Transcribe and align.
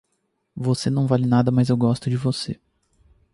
Você 0.55 0.89
não 0.89 1.05
vale 1.05 1.27
nada, 1.27 1.51
mas 1.51 1.69
eu 1.69 1.77
gosto 1.77 2.09
de 2.09 2.17
você 2.17 2.59